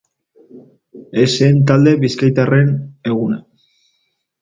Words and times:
Ez 1.25 1.27
zen 1.35 1.61
talde 1.73 1.95
bizkaitarraren 2.07 2.75
eguna. 3.15 3.43